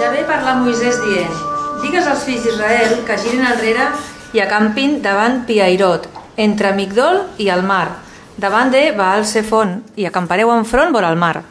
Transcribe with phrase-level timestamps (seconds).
[0.00, 1.32] Ja ve parlar Moisès dient,
[1.82, 3.90] digues als fills d'Israel que girin enrere
[4.32, 6.06] i acampin davant Piairot,
[6.40, 7.98] entre Migdol i el mar,
[8.40, 11.42] davant de Baal Sefon, i acampareu enfront vora el mar.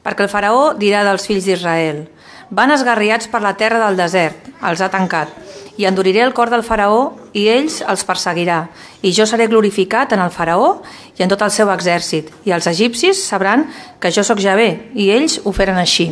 [0.00, 2.06] Perquè el faraó dirà dels fills d'Israel,
[2.48, 5.34] van esgarriats per la terra del desert, els ha tancat,
[5.76, 8.62] i enduriré el cor del faraó i ells els perseguirà,
[9.04, 10.78] i jo seré glorificat en el faraó
[11.18, 13.68] i en tot el seu exèrcit, i els egipcis sabran
[14.00, 16.08] que jo sóc Javé, i ells ho feren així.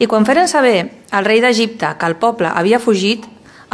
[0.00, 3.26] I quan feren saber al rei d'Egipte que el poble havia fugit,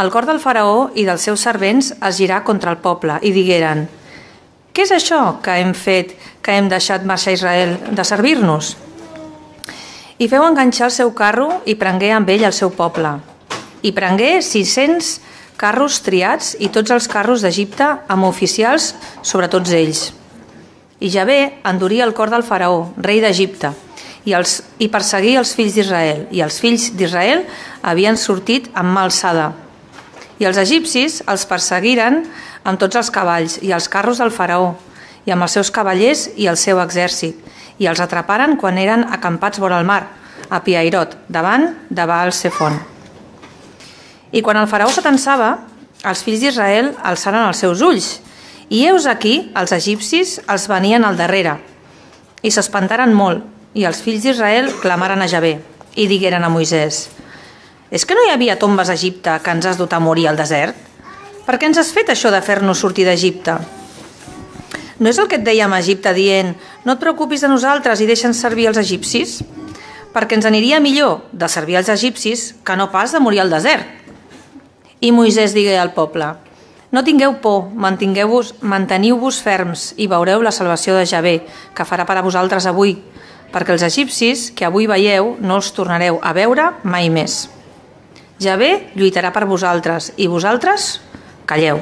[0.03, 3.87] el cor del faraó i dels seus servents es girà contra el poble i digueren
[4.75, 8.75] «Què és això que hem fet, que hem deixat marxar Israel de servir-nos?»
[10.19, 13.15] I feu enganxar el seu carro i prengué amb ell el seu poble.
[13.87, 15.15] I prengué 600
[15.61, 20.11] carros triats i tots els carros d'Egipte amb oficials sobre tots ells.
[20.99, 23.77] I Javé enduria el cor del faraó, rei d'Egipte,
[24.27, 26.27] i, els, i perseguir els fills d'Israel.
[26.35, 27.47] I els fills d'Israel
[27.87, 29.53] havien sortit amb mà alçada.
[30.43, 32.25] I els egipcis els perseguiren
[32.67, 34.75] amb tots els cavalls i els carros del faraó,
[35.27, 37.39] i amb els seus cavallers i el seu exèrcit,
[37.79, 40.03] i els atraparen quan eren acampats vora el mar,
[40.51, 42.77] a Piairot, davant de Baal Sefon.
[44.35, 45.57] I quan el faraó s'atensava,
[46.07, 48.17] els fills d'Israel alçaren els seus ulls,
[48.69, 51.57] i heus aquí els egipcis els venien al darrere,
[52.43, 55.59] i s'espantaren molt, i els fills d'Israel clamaren a Javé
[56.01, 57.07] i digueren a Moisès
[57.93, 60.39] «És que no hi havia tombes a Egipte que ens has dut a morir al
[60.41, 60.75] desert?
[61.47, 63.59] Per què ens has fet això de fer-nos sortir d'Egipte?»
[64.99, 66.55] No és el que et dèiem a Egipte dient
[66.85, 69.43] «No et preocupis de nosaltres i deixa'ns servir els egipcis?»
[70.17, 73.85] Perquè ens aniria millor de servir els egipcis que no pas de morir al desert.
[75.05, 76.33] I Moisès digué al poble
[76.97, 81.35] no tingueu por, mantingueu-vos, manteniu-vos ferms i veureu la salvació de Javé,
[81.75, 82.95] que farà per a vosaltres avui,
[83.57, 87.47] perquè els egipcis que avui veieu no els tornareu a veure mai més.
[88.37, 90.99] Javé lluitarà per vosaltres i vosaltres
[91.49, 91.81] calleu.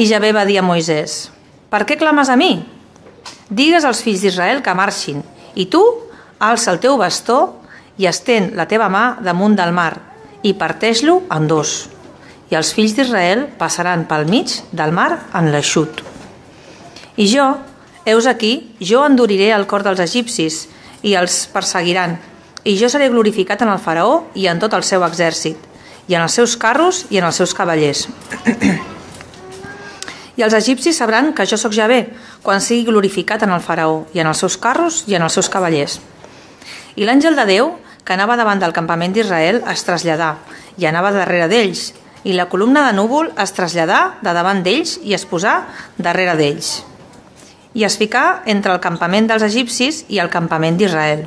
[0.00, 1.28] I Javé va dir a Moisès,
[1.68, 2.54] per què clames a mi?
[3.52, 5.20] Digues als fills d'Israel que marxin
[5.60, 5.82] i tu
[6.40, 7.60] alça el teu bastó
[8.00, 9.92] i estén la teva mà damunt del mar
[10.40, 11.74] i parteix-lo en dos.
[12.48, 16.00] I els fills d'Israel passaran pel mig del mar en l'eixut.
[17.20, 17.52] I jo
[18.04, 20.66] Heus aquí, jo enduriré el cor dels egipcis
[21.00, 22.18] i els perseguiran,
[22.68, 25.56] i jo seré glorificat en el faraó i en tot el seu exèrcit,
[26.08, 28.04] i en els seus carros i en els seus cavallers.
[30.36, 32.10] I els egipcis sabran que jo sóc Javé
[32.44, 35.48] quan sigui glorificat en el faraó i en els seus carros i en els seus
[35.48, 36.00] cavallers.
[37.00, 40.34] I l'àngel de Déu, que anava davant del campament d'Israel, es traslladà
[40.76, 41.94] i anava darrere d'ells,
[42.24, 45.62] i la columna de núvol es traslladà de davant d'ells i es posà
[45.96, 46.82] darrere d'ells
[47.74, 51.24] i es ficà entre el campament dels egipcis i el campament d'Israel.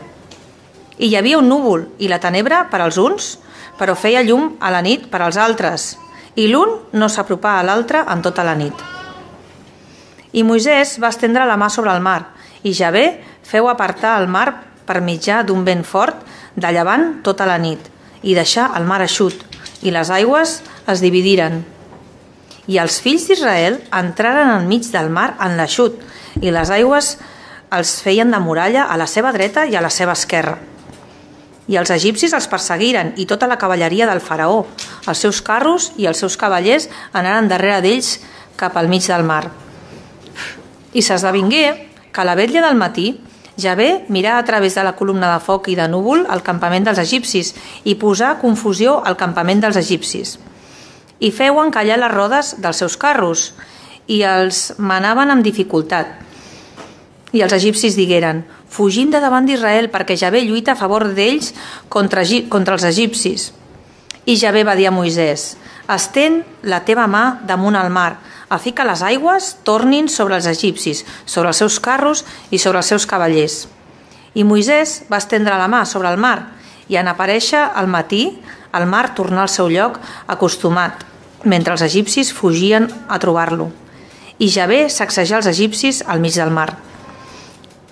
[0.97, 3.35] I hi havia un núvol i la tenebra per als uns,
[3.77, 5.97] però feia llum a la nit per als altres,
[6.35, 8.73] i l'un no s'apropà a l'altre en tota la nit.
[10.33, 12.33] I Moisès va estendre la mà sobre el mar,
[12.63, 13.05] i Javé
[13.43, 14.47] feu apartar el mar
[14.87, 16.23] per mitjà d'un vent fort
[16.55, 17.79] de llevant tota la nit,
[18.23, 19.43] i deixar el mar eixut,
[19.83, 21.61] i les aigües es dividiren.
[22.67, 25.99] I els fills d'Israel entraren enmig del mar en l'eixut,
[26.41, 27.15] i les aigües
[27.73, 30.57] els feien de muralla a la seva dreta i a la seva esquerra.
[31.67, 34.65] I els egipcis els perseguiren i tota la cavalleria del faraó.
[35.07, 38.17] Els seus carros i els seus cavallers anaren darrere d'ells
[38.55, 39.49] cap al mig del mar.
[40.93, 41.65] I s'esdevingué
[42.11, 43.09] que a la vetlla del matí
[43.57, 47.01] Javé mirà a través de la columna de foc i de núvol al campament dels
[47.01, 47.55] egipcis
[47.89, 50.37] i posà confusió al campament dels egipcis.
[51.19, 53.51] I feu encallar les rodes dels seus carros
[54.07, 56.27] i els manaven amb dificultat
[57.35, 61.53] i els egipcis digueren, fugim de davant d'Israel perquè Javé lluita a favor d'ells
[61.89, 63.51] contra, contra els egipcis.
[64.25, 65.55] I Javé va dir a Moisès,
[65.91, 68.19] estén la teva mà damunt el mar,
[68.49, 72.79] a fi que les aigües tornin sobre els egipcis, sobre els seus carros i sobre
[72.79, 73.65] els seus cavallers.
[74.35, 76.53] I Moisès va estendre la mà sobre el mar,
[76.87, 78.37] i en aparèixer al matí,
[78.75, 81.03] el mar tornà al seu lloc acostumat,
[81.43, 83.69] mentre els egipcis fugien a trobar-lo.
[84.37, 86.69] I Javé sacsejà els egipcis al mig del mar.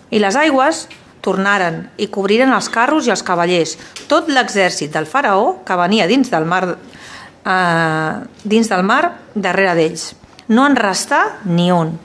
[0.10, 0.86] I les aigües
[1.26, 3.76] tornaren i cobriren els carros i els cavallers,
[4.10, 8.14] tot l'exèrcit del faraó que venia dins del mar, eh,
[8.44, 10.14] dins del mar darrere d'ells.
[10.48, 11.98] No en restà ni un.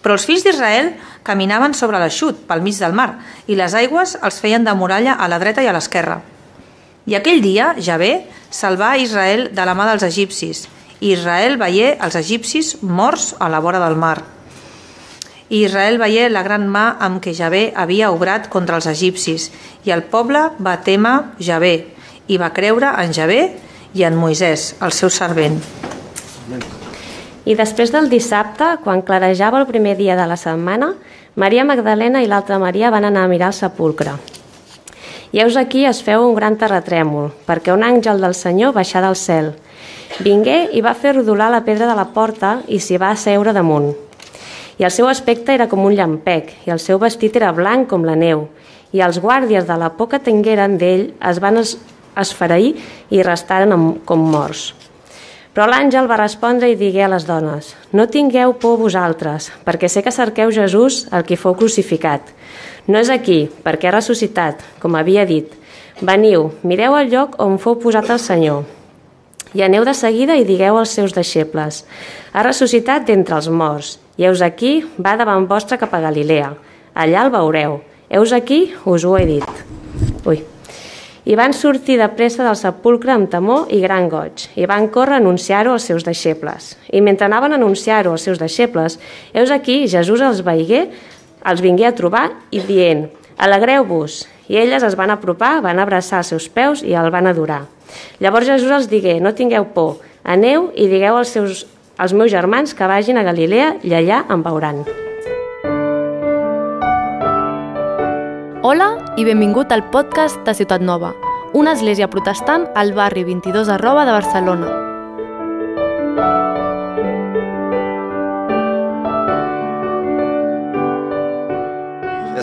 [0.00, 0.94] Però els fills d'Israel
[1.24, 5.28] caminaven sobre l'eixut pel mig del mar i les aigües els feien de muralla a
[5.28, 6.20] la dreta i a l'esquerra.
[7.06, 10.64] I aquell dia, Javé salvà Israel de la mà dels egipcis
[11.00, 14.22] i Israel veié els egipcis morts a la vora del mar.
[15.48, 19.50] i Israel veié la gran mà amb què Javé havia obrat contra els egipcis,
[19.84, 21.92] i el poble va témer Javé,
[22.26, 23.52] i va creure en Javé
[23.94, 25.60] i en Moisès, el seu servent.
[27.44, 30.94] I després del dissabte, quan clarejava el primer dia de la setmana,
[31.36, 34.16] Maria Magdalena i l'altra Maria van anar a mirar el sepulcre.
[35.34, 39.18] I heus aquí es feu un gran terratrèmol, perquè un àngel del Senyor baixà del
[39.18, 39.50] cel.
[40.22, 43.90] Vingué i va fer rodolar la pedra de la porta i s'hi va asseure damunt
[44.78, 48.04] i el seu aspecte era com un llampec, i el seu vestit era blanc com
[48.06, 48.48] la neu,
[48.94, 51.76] i els guàrdies de la por que tingueren d'ell es van es
[52.18, 52.74] esfereir
[53.10, 54.72] i restaren com morts.
[55.54, 60.02] Però l'àngel va respondre i digué a les dones, no tingueu por vosaltres, perquè sé
[60.02, 62.34] que cerqueu Jesús, el qui fou crucificat.
[62.86, 65.48] No és aquí, perquè ha ressuscitat, com havia dit.
[66.04, 68.64] Veniu, mireu el lloc on fou posat el Senyor.
[69.54, 71.84] I aneu de seguida i digueu als seus deixebles,
[72.34, 76.50] ha ressuscitat d'entre els morts, i heus aquí, va davant vostre cap a Galilea.
[76.94, 77.78] Allà el veureu.
[78.10, 79.64] Heus aquí, us ho he dit.
[80.26, 80.42] Ui.
[81.24, 85.16] I van sortir de pressa del sepulcre amb temor i gran goig, i van córrer
[85.16, 86.74] a anunciar-ho als seus deixebles.
[86.92, 88.98] I mentre anaven a anunciar-ho als seus deixebles,
[89.32, 90.90] heus aquí, Jesús els veigué,
[91.44, 93.08] els vingué a trobar i dient,
[93.38, 94.24] alegreu-vos.
[94.48, 97.64] I elles es van apropar, van abraçar els seus peus i el van adorar.
[98.20, 102.74] Llavors Jesús els digué, no tingueu por, aneu i digueu als seus als meus germans
[102.74, 104.82] que vagin a Galilea i allà em veuran.
[108.64, 111.12] Hola i benvingut al podcast de Ciutat Nova,
[111.52, 114.93] una església protestant al barri 22 arroba de Barcelona.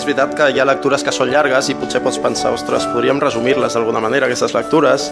[0.02, 3.20] És veritat que hi ha lectures que són llargues i potser pots pensar, ostres, podríem
[3.22, 5.04] resumir-les d'alguna manera, aquestes lectures,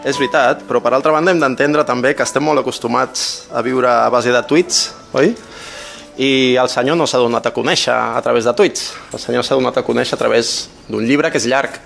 [0.00, 3.90] és veritat, però per altra banda hem d'entendre també que estem molt acostumats a viure
[3.92, 4.78] a base de tuits,
[5.12, 5.34] oi?
[6.16, 9.60] I el senyor no s'ha donat a conèixer a través de tuits, el senyor s'ha
[9.60, 11.76] donat a conèixer a través d'un llibre que és llarg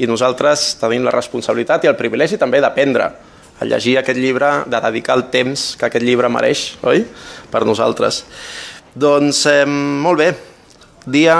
[0.00, 3.10] i nosaltres tenim la responsabilitat i el privilegi també d'aprendre
[3.60, 7.04] a llegir aquest llibre, de dedicar el temps que aquest llibre mereix, oi?
[7.52, 8.24] Per nosaltres.
[8.96, 10.32] Doncs, eh, molt bé,
[11.04, 11.36] dia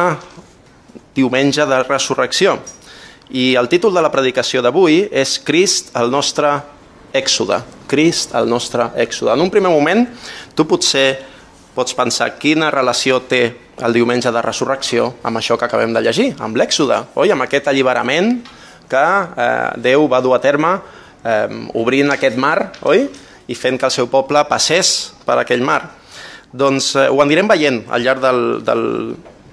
[1.19, 2.59] diumenge de resurrecció.
[3.29, 6.55] I el títol de la predicació d'avui és Crist, el nostre
[7.13, 7.61] èxode.
[7.89, 9.35] Crist, el nostre èxode.
[9.35, 10.07] En un primer moment,
[10.57, 11.19] tu potser
[11.77, 13.43] pots pensar quina relació té
[13.87, 17.31] el diumenge de resurrecció amb això que acabem de llegir, amb l'èxode, oi?
[17.31, 18.33] amb aquest alliberament
[18.91, 20.73] que eh, Déu va dur a terme
[21.23, 21.47] eh,
[21.79, 23.07] obrint aquest mar, oi?
[23.49, 25.81] i fent que el seu poble passés per aquell mar.
[26.51, 28.85] Doncs eh, ho anirem veient al llarg del, del,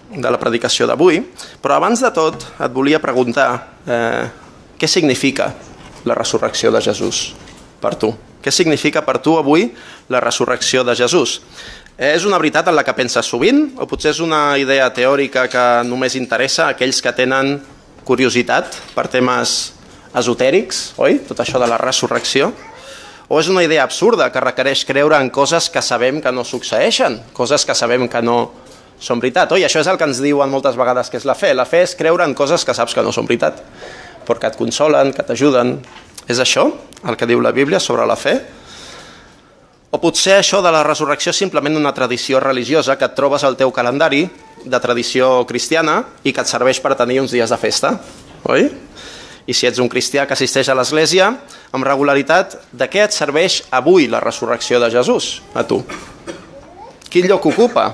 [0.10, 1.22] de la predicació d'avui,
[1.62, 3.50] però abans de tot et volia preguntar
[3.88, 4.25] eh,
[4.78, 5.52] què significa
[6.06, 7.31] la resurrecció de Jesús
[7.81, 8.13] per tu?
[8.46, 9.72] Què significa per tu avui
[10.13, 11.40] la resurrecció de Jesús?
[11.98, 15.63] És una veritat en la que penses sovint o potser és una idea teòrica que
[15.88, 17.56] només interessa a aquells que tenen
[18.06, 19.74] curiositat per temes
[20.16, 21.22] esotèrics, oi?
[21.28, 22.52] Tot això de la resurrecció.
[23.28, 27.18] O és una idea absurda que requereix creure en coses que sabem que no succeeixen,
[27.34, 28.38] coses que sabem que no,
[29.00, 29.51] són veritat.
[29.56, 31.53] Oi, això és el que ens diuen moltes vegades que és la fe.
[31.53, 33.62] La fe és creure en coses que saps que no són veritat,
[34.27, 35.77] perquè et consolen, que t'ajuden.
[36.27, 36.69] És això
[37.06, 38.39] el que diu la Bíblia sobre la fe?
[39.95, 43.56] O potser això de la resurrecció és simplement una tradició religiosa que et trobes al
[43.56, 44.25] teu calendari
[44.65, 47.94] de tradició cristiana i que et serveix per tenir uns dies de festa,
[48.49, 48.66] oi?
[49.45, 51.30] I si ets un cristià que assisteix a l'església
[51.71, 55.83] amb regularitat, de què et serveix avui la resurrecció de Jesús a tu?
[57.07, 57.85] Quin lloc ocupa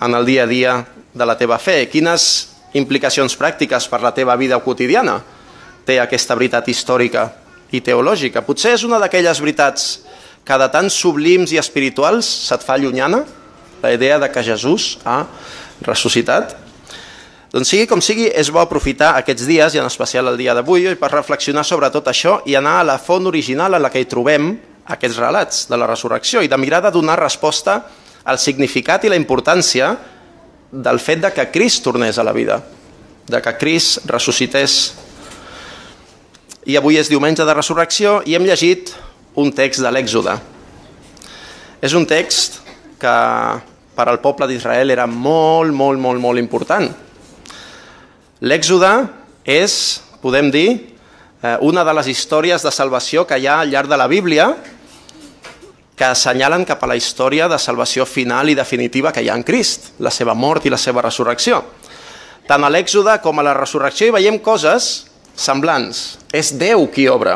[0.00, 1.84] en el dia a dia de la teva fe?
[1.92, 2.24] Quines
[2.78, 5.18] implicacions pràctiques per la teva vida quotidiana
[5.86, 7.28] té aquesta veritat històrica
[7.72, 8.44] i teològica?
[8.46, 9.90] Potser és una d'aquelles veritats
[10.44, 13.24] que de tan sublims i espirituals se't fa llunyana,
[13.82, 15.24] la idea de que Jesús ha
[15.84, 16.56] ressuscitat?
[17.50, 20.86] Doncs sigui com sigui, és bo aprofitar aquests dies, i en especial el dia d'avui,
[20.94, 24.06] per reflexionar sobre tot això i anar a la font original en la que hi
[24.06, 24.52] trobem
[24.90, 29.12] aquests relats de la resurrecció i de mirar de donar resposta a el significat i
[29.12, 29.94] la importància
[30.70, 32.60] del fet de que Crist tornés a la vida,
[33.26, 34.94] de que Crist ressuscités.
[36.66, 38.92] I avui és diumenge de resurrecció i hem llegit
[39.40, 40.36] un text de l'Èxode.
[41.80, 42.60] És un text
[43.00, 43.16] que
[43.96, 46.86] per al poble d'Israel era molt, molt, molt, molt important.
[48.40, 48.92] L'Èxode
[49.44, 49.74] és,
[50.20, 50.68] podem dir,
[51.42, 54.54] eh, una de les històries de salvació que hi ha al llarg de la Bíblia
[56.00, 59.42] que assenyalen cap a la història de salvació final i definitiva que hi ha en
[59.44, 61.58] Crist, la seva mort i la seva resurrecció.
[62.48, 64.86] Tant a l'Èxode com a la resurrecció hi veiem coses
[65.36, 66.16] semblants.
[66.32, 67.34] És Déu qui obra.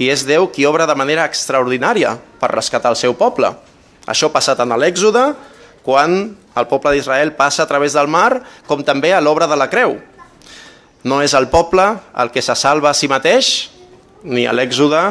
[0.00, 3.50] I és Déu qui obra de manera extraordinària per rescatar el seu poble.
[4.08, 5.26] Això passa tant a l'Èxode
[5.84, 6.22] quan
[6.56, 9.98] el poble d'Israel passa a través del mar, com també a l'obra de la creu.
[11.04, 11.84] No és el poble
[12.16, 13.68] el que se salva a si mateix,
[14.24, 15.02] ni a l'Èxode,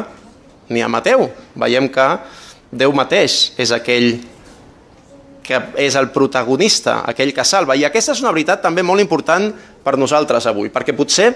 [0.72, 1.28] ni a Mateu.
[1.54, 2.06] Veiem que
[2.72, 4.14] Déu mateix és aquell
[5.44, 7.76] que és el protagonista, aquell que salva.
[7.76, 9.50] I aquesta és una veritat també molt important
[9.84, 11.26] per nosaltres avui, perquè potser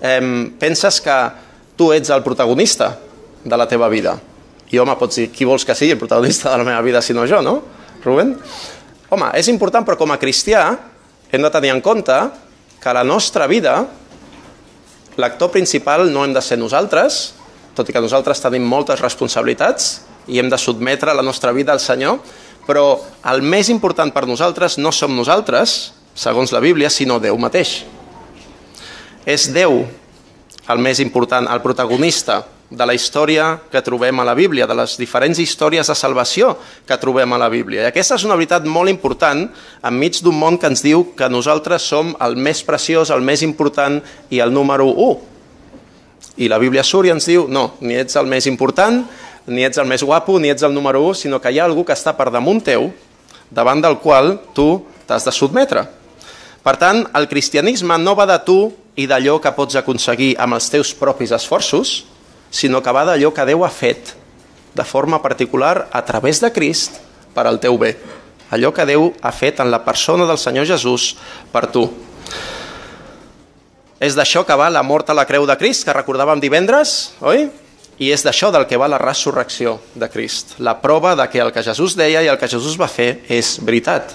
[0.00, 0.22] eh,
[0.56, 1.18] penses que
[1.76, 2.94] tu ets el protagonista
[3.44, 4.16] de la teva vida.
[4.72, 7.12] I home, pots dir, qui vols que sigui el protagonista de la meva vida si
[7.12, 7.58] no jo, no?
[8.04, 8.32] Rubén?
[9.12, 10.70] Home, és important, però com a cristià
[11.28, 12.16] hem de tenir en compte
[12.80, 13.82] que la nostra vida,
[15.20, 17.34] l'actor principal no hem de ser nosaltres,
[17.78, 21.80] tot i que nosaltres tenim moltes responsabilitats i hem de sotmetre la nostra vida al
[21.80, 22.18] Senyor,
[22.66, 22.98] però
[23.30, 27.78] el més important per nosaltres no som nosaltres, segons la Bíblia, sinó Déu mateix.
[29.24, 29.84] És Déu
[30.68, 34.98] el més important, el protagonista de la història que trobem a la Bíblia, de les
[35.00, 36.52] diferents històries de salvació
[36.84, 37.86] que trobem a la Bíblia.
[37.86, 39.46] I aquesta és una veritat molt important
[39.88, 44.02] enmig d'un món que ens diu que nosaltres som el més preciós, el més important
[44.28, 45.37] i el número 1.
[46.38, 49.02] I la Bíblia surt i ens diu, no, ni ets el més important,
[49.48, 51.84] ni ets el més guapo, ni ets el número 1, sinó que hi ha algú
[51.84, 52.92] que està per damunt teu,
[53.50, 55.86] davant del qual tu t'has de sotmetre.
[56.62, 58.60] Per tant, el cristianisme no va de tu
[58.98, 62.02] i d'allò que pots aconseguir amb els teus propis esforços,
[62.50, 64.14] sinó que va d'allò que Déu ha fet
[64.74, 67.00] de forma particular a través de Crist
[67.34, 67.96] per al teu bé.
[68.50, 71.14] Allò que Déu ha fet en la persona del Senyor Jesús
[71.52, 71.88] per tu.
[73.98, 77.48] És d'això que va la mort a la creu de Crist, que recordàvem divendres, oi?
[77.98, 80.54] I és d'això del que va la resurrecció de Crist.
[80.62, 83.56] La prova de que el que Jesús deia i el que Jesús va fer és
[83.58, 84.14] veritat.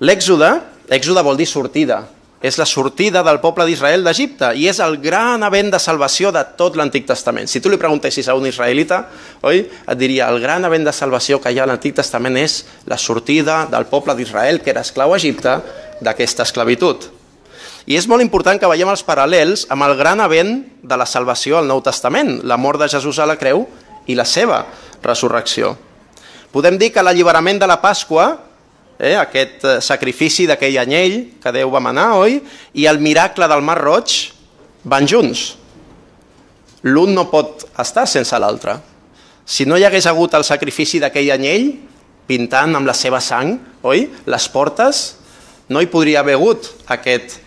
[0.00, 0.48] L'èxode,
[0.88, 2.00] èxode vol dir sortida,
[2.42, 6.42] és la sortida del poble d'Israel d'Egipte i és el gran event de salvació de
[6.58, 7.46] tot l'Antic Testament.
[7.46, 9.04] Si tu li preguntessis a un israelita,
[9.46, 12.62] oi, et diria el gran event de salvació que hi ha a l'Antic Testament és
[12.90, 15.60] la sortida del poble d'Israel, que era esclau a Egipte,
[16.02, 17.21] d'aquesta esclavitud.
[17.86, 21.58] I és molt important que veiem els paral·lels amb el gran event de la salvació
[21.58, 23.64] al Nou Testament, la mort de Jesús a la creu
[24.06, 24.62] i la seva
[25.02, 25.74] resurrecció.
[26.52, 28.28] Podem dir que l'alliberament de la Pasqua
[28.98, 32.38] eh, aquest eh, sacrifici d'aquell anyell que Déu va manar, oi?
[32.78, 34.14] I el miracle del Mar Roig
[34.84, 35.56] van junts.
[36.86, 38.76] L'un no pot estar sense l'altre.
[39.46, 41.72] Si no hi hagués hagut el sacrifici d'aquell anyell,
[42.30, 44.06] pintant amb la seva sang, oi?
[44.30, 45.02] Les portes,
[45.72, 47.40] no hi podria haver hagut aquest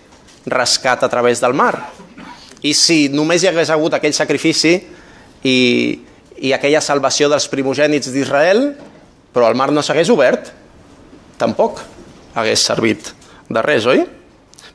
[0.46, 1.74] rescat a través del mar.
[2.66, 4.76] I si només hi hagués hagut aquell sacrifici
[5.46, 5.58] i,
[6.42, 8.68] i aquella salvació dels primogènits d'Israel,
[9.34, 10.52] però el mar no s'hagués obert,
[11.38, 11.82] tampoc
[12.36, 13.12] hagués servit
[13.50, 14.06] de res, oi?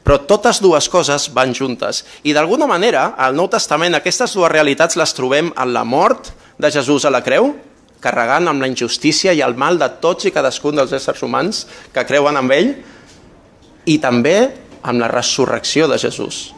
[0.04, 2.04] Però totes dues coses van juntes.
[2.24, 6.70] I d'alguna manera, al Nou Testament, aquestes dues realitats les trobem en la mort de
[6.72, 7.52] Jesús a la creu,
[8.00, 12.06] carregant amb la injustícia i el mal de tots i cadascun dels éssers humans que
[12.08, 12.72] creuen en ell,
[13.84, 14.36] i també
[14.82, 16.50] amb la resurrecció de Jesús.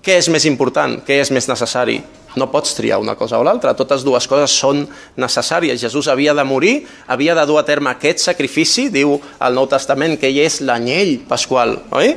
[0.00, 0.98] Què és més important?
[1.04, 1.98] Què és més necessari?
[2.38, 4.84] No pots triar una cosa o l'altra, totes dues coses són
[5.18, 5.80] necessàries.
[5.82, 10.14] Jesús havia de morir, havia de dur a terme aquest sacrifici, diu el Nou Testament
[10.20, 12.14] que ell és l'anyell pasqual, oi?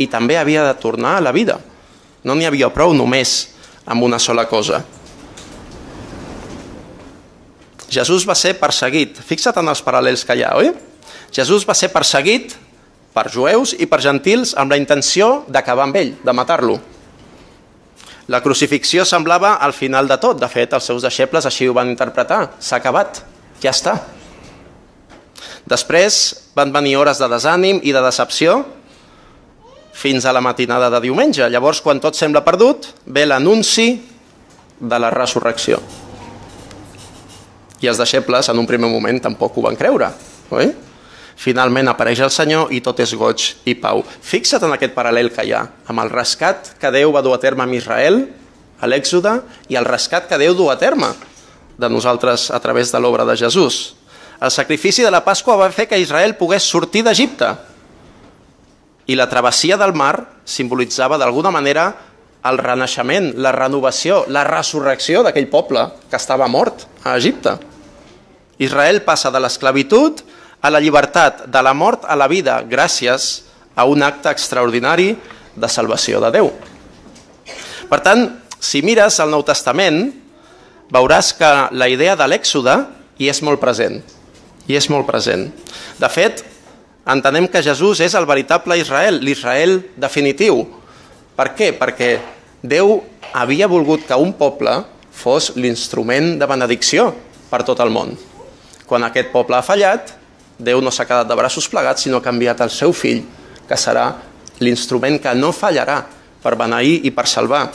[0.00, 1.58] I també havia de tornar a la vida.
[2.24, 3.36] No n'hi havia prou només
[3.84, 4.80] amb una sola cosa.
[7.94, 9.20] Jesús va ser perseguit.
[9.22, 10.72] Fixa't en els paral·lels que hi ha, oi?
[11.34, 12.56] Jesús va ser perseguit
[13.14, 16.80] per jueus i per gentils amb la intenció d'acabar amb ell, de matar-lo.
[18.26, 20.38] La crucifixió semblava al final de tot.
[20.40, 22.54] De fet, els seus deixebles així ho van interpretar.
[22.58, 23.20] S'ha acabat.
[23.60, 23.98] Ja està.
[25.68, 26.22] Després
[26.56, 28.62] van venir hores de desànim i de decepció
[29.94, 31.46] fins a la matinada de diumenge.
[31.52, 33.86] Llavors, quan tot sembla perdut, ve l'anunci
[34.80, 35.78] de la resurrecció.
[37.84, 40.08] I els deixebles, en un primer moment, tampoc ho van creure.
[40.50, 40.72] Oi?
[41.36, 44.04] Finalment apareix el Senyor i tot és goig i pau.
[44.04, 47.42] Fixa't en aquest paral·lel que hi ha amb el rescat que Déu va dur a
[47.42, 48.22] terme amb Israel,
[48.80, 51.10] a l'Èxode, i el rescat que Déu du a terme
[51.78, 53.96] de nosaltres a través de l'obra de Jesús.
[54.40, 57.50] El sacrifici de la Pasqua va fer que Israel pogués sortir d'Egipte.
[59.06, 61.90] I la travessia del mar simbolitzava d'alguna manera
[62.44, 67.56] el renaixement, la renovació, la resurrecció d'aquell poble que estava mort a Egipte.
[68.60, 70.20] Israel passa de l'esclavitud
[70.64, 73.44] a la llibertat, de la mort a la vida, gràcies
[73.76, 75.10] a un acte extraordinari
[75.52, 76.48] de salvació de Déu.
[77.90, 78.24] Per tant,
[78.56, 80.06] si mires el Nou Testament,
[80.88, 82.78] veuràs que la idea de l'èxode
[83.20, 84.00] hi és molt present.
[84.64, 85.50] Hi és molt present.
[86.00, 86.40] De fet,
[87.12, 90.64] entenem que Jesús és el veritable Israel, l'Israel definitiu.
[91.36, 91.74] Per què?
[91.76, 92.10] Perquè
[92.64, 93.02] Déu
[93.36, 94.78] havia volgut que un poble
[95.12, 97.10] fos l'instrument de benedicció
[97.50, 98.16] per tot el món.
[98.88, 100.23] Quan aquest poble ha fallat,
[100.58, 103.24] Déu no s'ha quedat de braços plegats, sinó ha enviat el seu fill,
[103.68, 104.12] que serà
[104.62, 106.04] l'instrument que no fallarà
[106.42, 107.66] per beneir i per salvar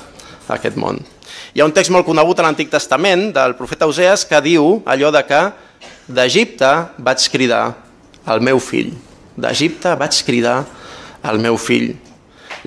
[0.50, 1.00] aquest món.
[1.54, 5.12] Hi ha un text molt conegut a l'Antic Testament del profeta Oseas que diu allò
[5.12, 5.42] de que
[6.08, 7.64] d'Egipte vaig cridar
[8.30, 8.94] el meu fill.
[9.36, 10.64] D'Egipte vaig cridar
[11.30, 11.94] el meu fill.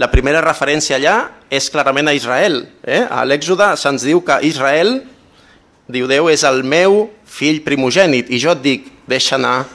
[0.01, 1.17] La primera referència allà
[1.53, 2.63] és clarament a Israel.
[2.83, 3.03] Eh?
[3.05, 5.03] A l'Èxode se'ns diu que Israel,
[5.89, 9.67] diu Déu, és el meu fill primogènit i jo et dic, deixa anar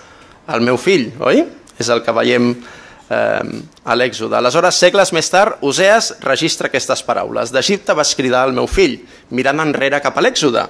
[0.53, 1.43] el meu fill, oi?
[1.77, 3.41] És el que veiem eh,
[3.83, 4.37] a l'Èxode.
[4.37, 7.51] Aleshores, segles més tard, Oseas registra aquestes paraules.
[7.53, 8.99] D'Egipte vas cridar el meu fill,
[9.29, 10.65] mirant enrere cap a l'Èxode.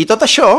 [0.00, 0.50] I tot això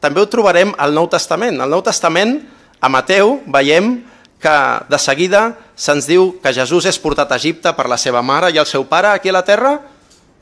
[0.00, 1.60] també ho trobarem al Nou Testament.
[1.60, 2.38] Al Nou Testament,
[2.80, 3.98] a Mateu, veiem
[4.40, 4.56] que
[4.88, 8.58] de seguida se'ns diu que Jesús és portat a Egipte per la seva mare i
[8.58, 9.74] el seu pare aquí a la terra,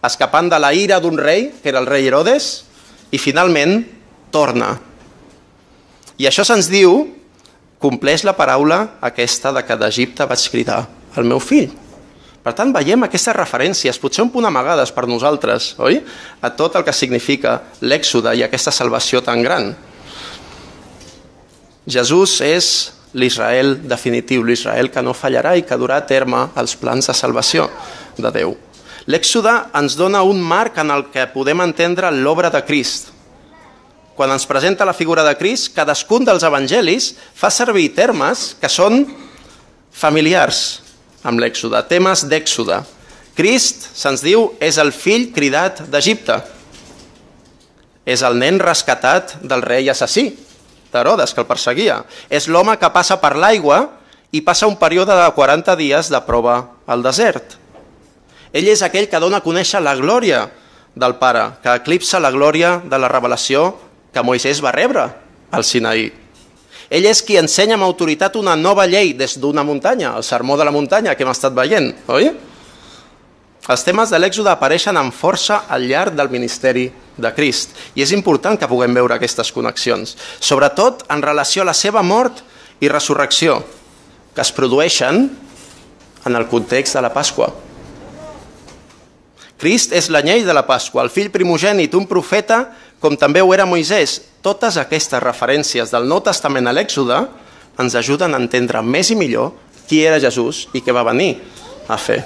[0.07, 2.64] escapant de la ira d'un rei, que era el rei Herodes,
[3.11, 3.81] i finalment
[4.31, 4.76] torna.
[6.19, 7.17] I això se'ns diu
[7.78, 10.82] compleix la paraula aquesta de que d'Egipte vaig cridar
[11.16, 11.70] el meu fill.
[12.42, 15.99] Per tant, veiem aquestes referències, potser un punt amagades per nosaltres, oi?
[16.40, 19.75] A tot el que significa l'èxode i aquesta salvació tan gran.
[21.88, 22.70] Jesús és
[23.12, 27.68] l'Israel definitiu, l'Israel que no fallarà i que durà a terme els plans de salvació
[28.16, 28.56] de Déu.
[29.08, 33.08] L'èxode ens dona un marc en el que podem entendre l'obra de Crist,
[34.18, 39.04] quan ens presenta la figura de Crist, cadascun dels evangelis fa servir termes que són
[39.94, 40.80] familiars
[41.22, 42.80] amb l'èxode, temes d'èxode.
[43.38, 46.40] Crist, se'ns diu, és el fill cridat d'Egipte.
[48.02, 50.32] És el nen rescatat del rei assassí,
[50.90, 52.02] d'Herodes, que el perseguia.
[52.26, 53.84] És l'home que passa per l'aigua
[54.34, 56.58] i passa un període de 40 dies de prova
[56.90, 57.54] al desert.
[58.50, 60.48] Ell és aquell que dona a conèixer la glòria
[60.98, 63.76] del Pare, que eclipsa la glòria de la revelació
[64.12, 65.04] que Moisès va rebre
[65.50, 66.08] al Sinaí.
[66.88, 70.64] Ell és qui ensenya amb autoritat una nova llei des d'una muntanya, el sermó de
[70.64, 72.30] la muntanya que hem estat veient, oi?
[73.68, 76.86] Els temes de l'èxode apareixen amb força al llarg del ministeri
[77.21, 81.76] de Crist i és important que puguem veure aquestes connexions, sobretot en relació a la
[81.76, 82.40] seva mort
[82.80, 83.58] i resurrecció,
[84.32, 85.26] que es produeixen
[86.25, 87.50] en el context de la Pasqua.
[89.58, 92.62] Crist és l'anyell de la Pasqua, el fill primogènit, un profeta
[93.00, 94.19] com també ho era Moisès.
[94.43, 97.23] Totes aquestes referències del Nou Testament a l'Èxode
[97.78, 99.52] ens ajuden a entendre més i millor
[99.89, 101.37] qui era Jesús i què va venir
[101.89, 102.21] a fer.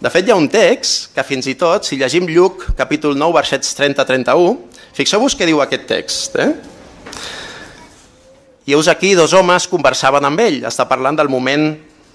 [0.00, 3.36] De fet, hi ha un text que fins i tot, si llegim Lluc, capítol 9,
[3.36, 4.56] versets 30-31,
[4.96, 6.36] fixeu-vos què diu aquest text.
[6.40, 6.50] Eh?
[8.66, 10.62] I heus aquí, dos homes conversaven amb ell.
[10.68, 11.70] Està parlant del moment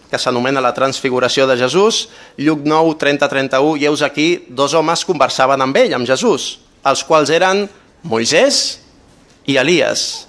[0.10, 2.08] que s'anomena la transfiguració de Jesús.
[2.42, 7.32] Lluc 9, 30-31, i heus aquí, dos homes conversaven amb ell, amb Jesús els quals
[7.34, 7.66] eren
[8.08, 8.80] Moisès
[9.50, 10.28] i Elias,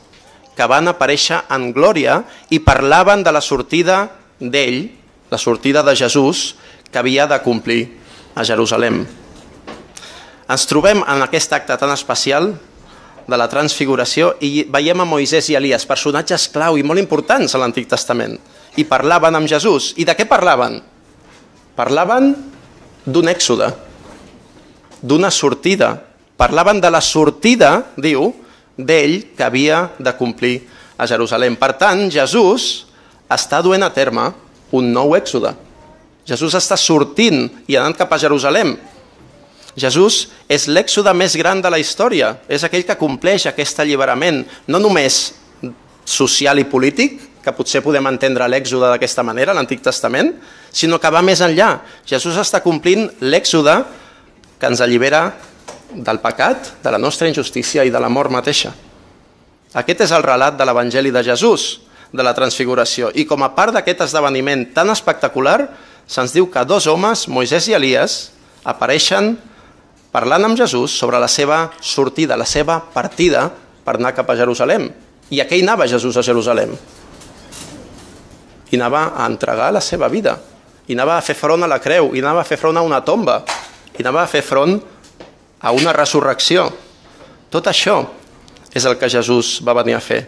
[0.57, 4.03] que van aparèixer en glòria i parlaven de la sortida
[4.41, 4.89] d'ell,
[5.31, 6.57] la sortida de Jesús,
[6.91, 7.85] que havia de complir
[8.35, 9.05] a Jerusalem.
[10.51, 12.51] Ens trobem en aquest acte tan especial
[13.31, 17.61] de la transfiguració i veiem a Moisès i Elias, personatges clau i molt importants a
[17.63, 18.35] l'Antic Testament,
[18.75, 19.93] i parlaven amb Jesús.
[20.03, 20.81] I de què parlaven?
[21.79, 22.35] Parlaven
[23.07, 23.71] d'un èxode,
[25.01, 25.95] d'una sortida
[26.41, 28.31] parlaven de la sortida, diu,
[28.81, 30.63] d'ell que havia de complir
[30.97, 31.59] a Jerusalem.
[31.61, 32.87] Per tant, Jesús
[33.29, 34.31] està duent a terme
[34.73, 35.53] un nou èxode.
[36.25, 38.77] Jesús està sortint i anant cap a Jerusalem.
[39.77, 44.81] Jesús és l'èxode més gran de la història, és aquell que compleix aquest alliberament, no
[44.83, 45.21] només
[46.05, 50.35] social i polític, que potser podem entendre l'èxode d'aquesta manera, l'Antic Testament,
[50.73, 51.71] sinó que va més enllà.
[52.09, 53.77] Jesús està complint l'èxode
[54.61, 55.29] que ens allibera
[55.95, 58.73] del pecat, de la nostra injustícia i de la mort mateixa.
[59.75, 61.81] Aquest és el relat de l'Evangeli de Jesús,
[62.13, 63.11] de la transfiguració.
[63.15, 65.69] I com a part d'aquest esdeveniment tan espectacular,
[66.11, 68.33] se'ns diu que dos homes, Moisès i Elias,
[68.67, 69.37] apareixen
[70.11, 73.47] parlant amb Jesús sobre la seva sortida, la seva partida
[73.85, 74.91] per anar cap a Jerusalem.
[75.31, 76.75] I a què hi anava Jesús a Jerusalem?
[78.71, 80.37] I anava a entregar la seva vida,
[80.91, 82.99] i anava a fer front a la creu, i anava a fer front a una
[83.07, 83.45] tomba,
[83.95, 84.81] i anava a fer front
[85.61, 86.71] a una resurrecció.
[87.53, 88.03] Tot això
[88.73, 90.25] és el que Jesús va venir a fer.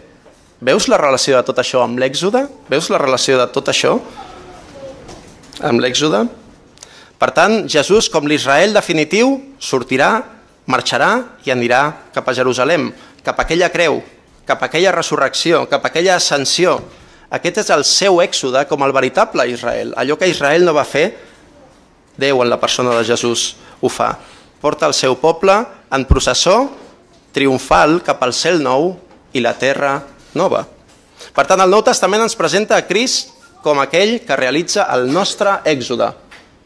[0.63, 2.45] Veus la relació de tot això amb l'èxode?
[2.69, 3.97] Veus la relació de tot això
[5.63, 6.23] amb l'èxode?
[7.19, 10.23] Per tant, Jesús, com l'Israel definitiu, sortirà,
[10.67, 11.11] marxarà
[11.47, 11.83] i anirà
[12.15, 12.91] cap a Jerusalem,
[13.23, 14.01] cap a aquella creu,
[14.47, 16.77] cap a aquella resurrecció, cap a aquella ascensió.
[17.33, 19.95] Aquest és el seu èxode com el veritable Israel.
[19.97, 21.07] Allò que Israel no va fer,
[22.13, 24.11] Déu en la persona de Jesús ho fa
[24.63, 25.57] porta el seu poble
[25.91, 26.69] en processó
[27.35, 28.93] triomfal cap al cel nou
[29.35, 29.97] i la terra
[30.39, 30.63] nova.
[31.33, 35.57] Per tant, el Nou Testament ens presenta a Crist com aquell que realitza el nostre
[35.67, 36.09] èxode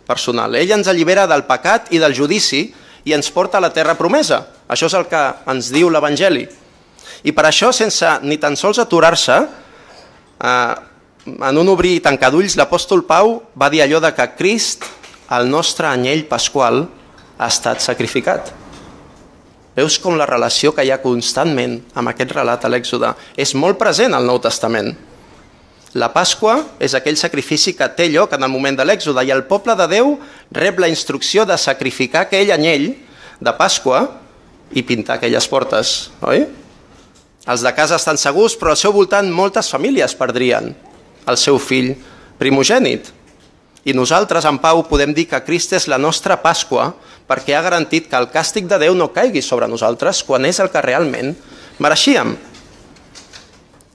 [0.07, 0.55] personal.
[0.55, 2.67] Ell ens allibera del pecat i del judici
[3.07, 4.43] i ens porta a la terra promesa.
[4.67, 6.45] Això és el que ens diu l'Evangeli.
[7.23, 9.37] I per això, sense ni tan sols aturar-se,
[10.43, 10.75] eh,
[11.27, 14.85] en un obrir i tancar d'ulls, l'apòstol Pau va dir allò de que Crist,
[15.31, 16.85] el nostre anyell pasqual,
[17.37, 18.51] ha estat sacrificat.
[19.77, 23.77] Veus com la relació que hi ha constantment amb aquest relat a l'Èxode és molt
[23.77, 24.95] present al Nou Testament.
[25.97, 29.45] La Pasqua és aquell sacrifici que té lloc en el moment de l'Èxode i el
[29.49, 30.15] poble de Déu
[30.53, 32.89] rep la instrucció de sacrificar aquell anyell
[33.39, 34.01] de Pasqua
[34.73, 36.43] i pintar aquelles portes, oi?
[37.47, 40.73] Els de casa estan segurs, però al seu voltant moltes famílies perdrien
[41.27, 41.93] el seu fill
[42.41, 43.13] primogènit.
[43.87, 46.89] I nosaltres, en Pau, podem dir que Crist és la nostra Pasqua
[47.27, 50.67] perquè ha garantit que el càstig de Déu no caigui sobre nosaltres quan és el
[50.73, 51.31] que realment
[51.79, 52.33] mereixíem.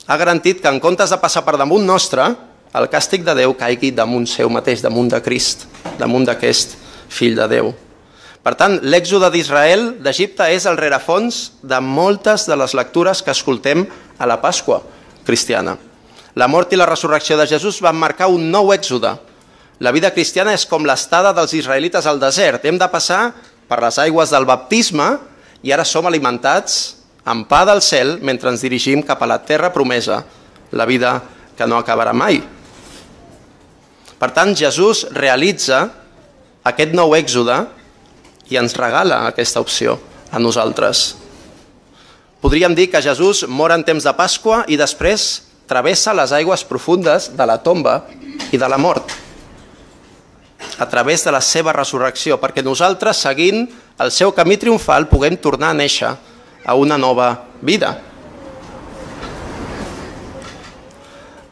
[0.08, 2.24] Ha garantit que en comptes de passar per damunt nostre,
[2.72, 5.66] el càstig de Déu caigui damunt seu mateix, damunt de Crist,
[6.00, 6.72] damunt d'aquest
[7.12, 7.68] fill de Déu.
[8.42, 13.84] Per tant, l'èxode d'Israel d'Egipte és el rerefons de moltes de les lectures que escoltem
[14.16, 14.80] a la Pasqua
[15.28, 15.76] cristiana.
[16.34, 19.12] La mort i la resurrecció de Jesús van marcar un nou èxode.
[19.80, 22.64] La vida cristiana és com l'estada dels israelites al desert.
[22.64, 23.32] Hem de passar
[23.68, 25.14] per les aigües del baptisme
[25.64, 29.72] i ara som alimentats amb pa del cel mentre ens dirigim cap a la terra
[29.72, 30.22] promesa,
[30.72, 31.20] la vida
[31.56, 32.42] que no acabarà mai.
[34.18, 35.86] Per tant, Jesús realitza
[36.68, 37.56] aquest nou èxode
[38.52, 39.96] i ens regala aquesta opció
[40.30, 41.16] a nosaltres.
[42.42, 47.30] Podríem dir que Jesús mor en temps de Pasqua i després travessa les aigües profundes
[47.38, 48.02] de la tomba
[48.50, 49.21] i de la mort
[50.78, 53.66] a través de la seva resurrecció, perquè nosaltres, seguint
[54.00, 56.12] el seu camí triomfal, puguem tornar a néixer
[56.64, 57.96] a una nova vida.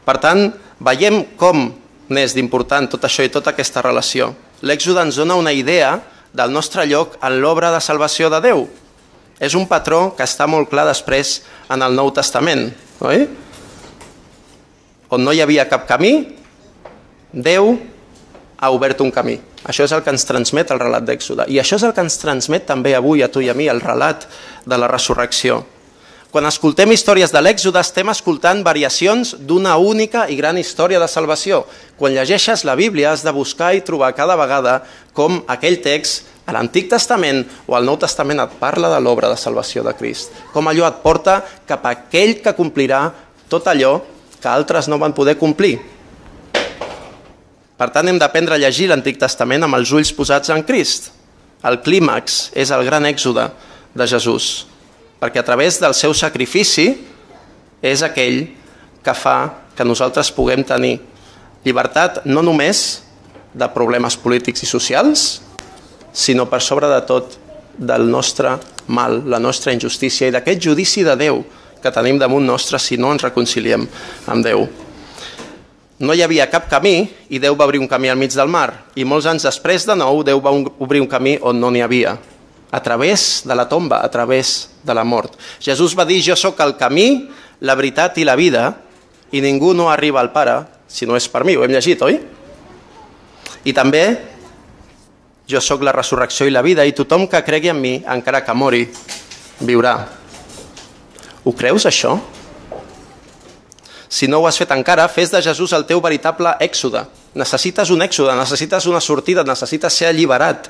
[0.05, 0.49] Per tant,
[0.81, 1.69] veiem com
[2.11, 4.31] n'és d'important tot això i tota aquesta relació.
[4.61, 5.99] L'Èxode ens dona una idea
[6.33, 8.65] del nostre lloc en l'obra de salvació de Déu.
[9.41, 11.39] És un patró que està molt clar després
[11.71, 12.69] en el Nou Testament,
[13.01, 13.25] oi?
[15.11, 16.37] on no hi havia cap camí,
[17.31, 17.77] Déu
[18.61, 19.39] ha obert un camí.
[19.65, 21.47] Això és el que ens transmet el relat d'Èxode.
[21.49, 23.81] I això és el que ens transmet també avui a tu i a mi, el
[23.81, 24.27] relat
[24.69, 25.63] de la resurrecció.
[26.31, 31.65] Quan escoltem històries de l'Èxode estem escoltant variacions d'una única i gran història de salvació.
[31.99, 34.77] Quan llegeixes la Bíblia has de buscar i trobar cada vegada
[35.11, 39.35] com aquell text a l'Antic Testament o al Nou Testament et parla de l'obra de
[39.35, 40.31] salvació de Crist.
[40.53, 43.09] Com allò et porta cap a aquell que complirà
[43.51, 43.97] tot allò
[44.39, 45.81] que altres no van poder complir.
[47.81, 51.07] Per tant, hem d'aprendre a llegir l'Antic Testament amb els ulls posats en Crist.
[51.65, 53.47] El clímax és el gran èxode
[53.97, 54.67] de Jesús,
[55.17, 56.91] perquè a través del seu sacrifici
[57.81, 58.43] és aquell
[59.01, 59.37] que fa
[59.73, 60.99] que nosaltres puguem tenir
[61.65, 63.01] llibertat no només
[63.57, 65.25] de problemes polítics i socials,
[66.13, 67.39] sinó per sobre de tot
[67.81, 68.59] del nostre
[68.93, 71.41] mal, la nostra injustícia i d'aquest judici de Déu
[71.81, 73.89] que tenim damunt nostre si no ens reconciliem
[74.29, 74.67] amb Déu.
[76.01, 78.87] No hi havia cap camí i Déu va obrir un camí al mig del mar
[78.97, 82.17] i molts anys després de nou Déu va obrir un camí on no n'hi havia
[82.71, 85.35] a través de la tomba, a través de la mort.
[85.59, 87.27] Jesús va dir, jo sóc el camí,
[87.59, 88.77] la veritat i la vida,
[89.31, 91.57] i ningú no arriba al Pare si no és per mi.
[91.59, 92.17] Ho hem llegit, oi?
[93.67, 94.05] I també,
[95.51, 98.55] jo sóc la resurrecció i la vida, i tothom que cregui en mi, encara que
[98.55, 98.85] mori,
[99.59, 99.97] viurà.
[101.43, 102.15] Ho creus, això?
[104.11, 107.05] Si no ho has fet encara, fes de Jesús el teu veritable èxode.
[107.39, 110.67] Necessites un èxode, necessites una sortida, necessites ser alliberat.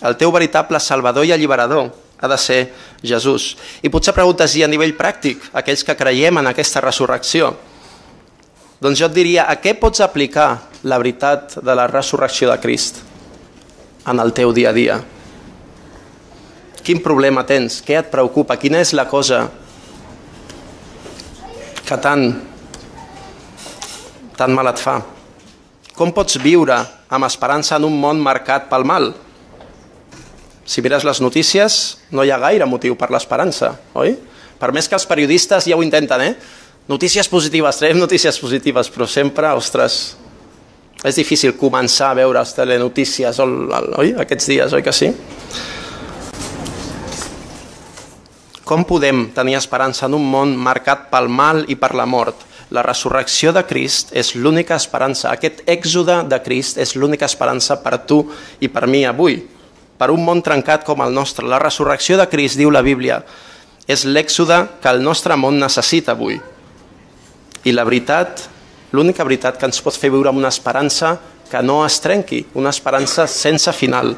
[0.00, 1.90] El teu veritable salvador i alliberador
[2.24, 2.60] ha de ser
[3.04, 3.50] Jesús.
[3.84, 7.52] I potser preguntes, i a nivell pràctic, aquells que creiem en aquesta resurrecció,
[8.80, 10.54] doncs jo et diria, a què pots aplicar
[10.88, 13.04] la veritat de la resurrecció de Crist
[14.08, 15.02] en el teu dia a dia?
[16.80, 17.82] Quin problema tens?
[17.84, 18.56] Què et preocupa?
[18.56, 19.50] Quina és la cosa
[21.90, 22.28] que tant,
[24.38, 25.00] tan mal et fa?
[25.96, 26.76] Com pots viure
[27.10, 29.10] amb esperança en un món marcat pel mal?
[30.70, 31.80] Si mires les notícies,
[32.14, 34.14] no hi ha gaire motiu per l'esperança, oi?
[34.60, 36.34] Per més que els periodistes ja ho intenten, eh?
[36.90, 39.98] Notícies positives, traiem notícies positives, però sempre, ostres,
[41.02, 44.14] és difícil començar a veure les telenotícies, oi?
[44.14, 45.10] Aquests dies, oi que sí?
[48.70, 52.44] Com podem tenir esperança en un món marcat pel mal i per la mort?
[52.70, 55.32] La resurrecció de Crist és l'única esperança.
[55.32, 58.20] Aquest èxode de Crist és l'única esperança per tu
[58.62, 59.40] i per mi avui.
[59.98, 61.50] Per un món trencat com el nostre.
[61.50, 63.24] La resurrecció de Crist, diu la Bíblia,
[63.90, 66.38] és l'èxode que el nostre món necessita avui.
[67.66, 68.46] I la veritat,
[68.94, 71.16] l'única veritat que ens pot fer viure amb una esperança
[71.50, 74.14] que no es trenqui, una esperança sense final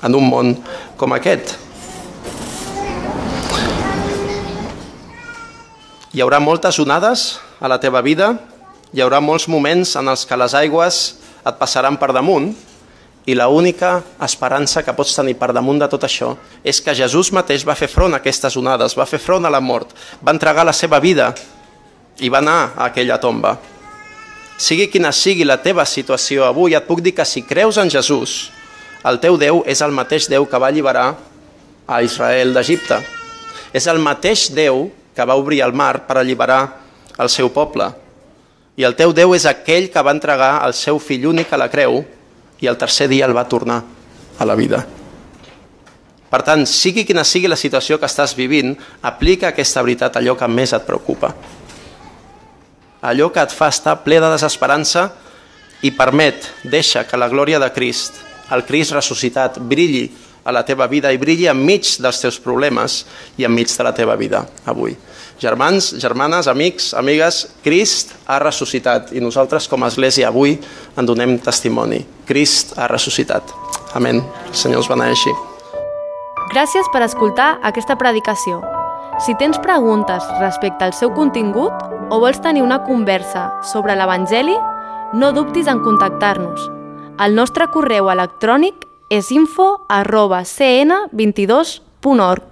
[0.00, 0.56] en un món
[0.96, 1.58] com aquest.
[6.10, 8.32] Hi haurà moltes onades a la teva vida,
[8.90, 10.96] hi haurà molts moments en els que les aigües
[11.46, 12.48] et passaran per damunt
[13.30, 13.92] i la única
[14.26, 16.32] esperança que pots tenir per damunt de tot això
[16.66, 19.62] és que Jesús mateix va fer front a aquestes onades, va fer front a la
[19.62, 21.30] mort, va entregar la seva vida
[22.18, 23.54] i va anar a aquella tomba.
[24.58, 28.50] Sigui quina sigui la teva situació avui, et puc dir que si creus en Jesús,
[29.06, 31.12] el teu Déu és el mateix Déu que va alliberar
[31.86, 32.98] a Israel d'Egipte.
[33.70, 36.60] És el mateix Déu que va obrir el mar per alliberar
[37.18, 37.90] el seu poble.
[38.76, 41.68] I el teu Déu és aquell que va entregar el seu fill únic a la
[41.72, 42.00] creu
[42.60, 43.82] i el tercer dia el va tornar
[44.38, 44.84] a la vida.
[46.30, 50.36] Per tant, sigui quina sigui la situació que estàs vivint, aplica aquesta veritat a allò
[50.38, 51.32] que més et preocupa.
[53.02, 55.08] Allò que et fa estar ple de desesperança
[55.82, 58.20] i permet, deixa que la glòria de Crist,
[58.54, 60.06] el Crist ressuscitat, brilli
[60.44, 63.04] a la teva vida i brilli enmig dels teus problemes
[63.38, 64.96] i enmig de la teva vida avui.
[65.40, 70.58] Germans, germanes, amics, amigues, Crist ha ressuscitat i nosaltres com a Església avui
[70.96, 72.02] en donem testimoni.
[72.28, 73.54] Crist ha ressuscitat.
[73.96, 74.20] Amén.
[74.20, 75.32] El Senyor us beneixi.
[76.52, 78.60] Gràcies per escoltar aquesta predicació.
[79.24, 81.72] Si tens preguntes respecte al seu contingut
[82.10, 84.56] o vols tenir una conversa sobre l'Evangeli,
[85.12, 86.68] no dubtis en contactar-nos.
[87.20, 92.49] El nostre correu electrònic és info arroba cn22.org.